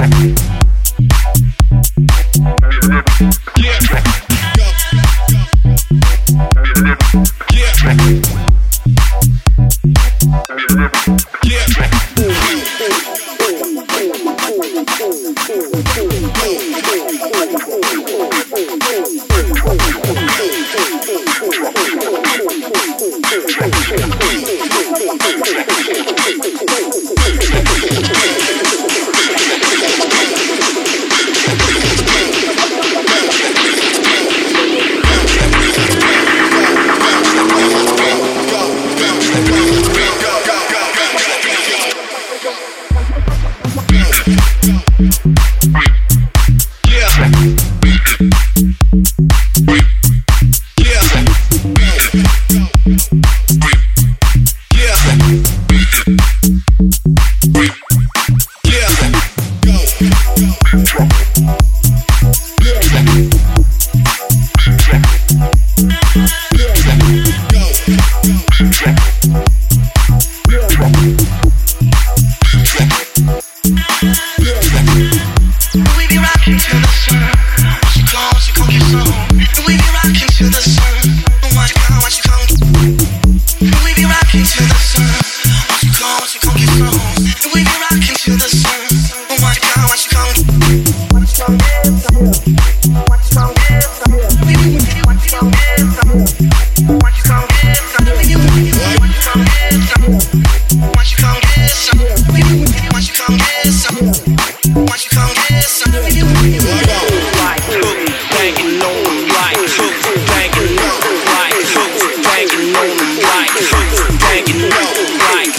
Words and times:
Thank 0.00 0.38
you. 0.38 0.49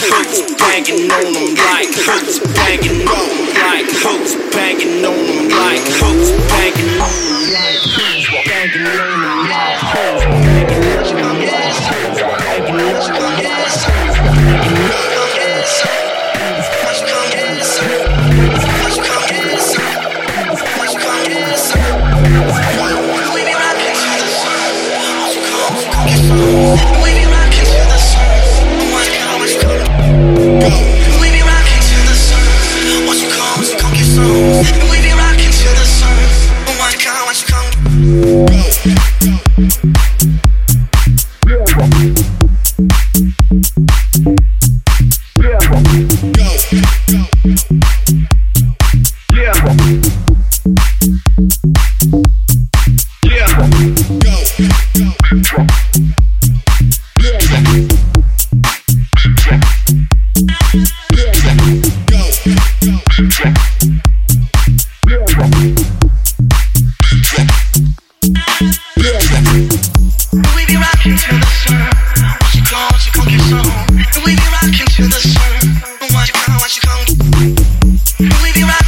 Hoes 0.04 0.42
banging 0.58 1.10
on 1.12 1.32
them 1.32 1.54
like 1.54 1.94
hoes 1.94 2.40
banging 2.58 3.06
on 3.06 3.28
them 3.28 3.54
like 3.54 3.86
hoes 4.02 4.34
banging 4.50 5.04
on 5.04 5.14
them 5.14 5.48
like 5.48 5.78
hoes 5.94 6.32
banging 6.50 6.98
on 6.98 7.14
them 7.30 7.46
like 7.54 7.78
hoes 7.86 8.26
banging 8.44 8.82
on 8.82 9.20
them 9.22 9.46
like 9.46 9.78
hoes 9.78 10.22
banging 10.42 10.82
on 10.82 11.38
them 11.38 11.46
like 11.46 11.78
hooks 11.86 12.20
banging 12.42 12.80
on 12.80 12.98
them 12.98 13.22
like 13.22 13.41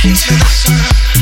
into 0.05 0.35
the 0.35 0.45
sun. 0.45 1.14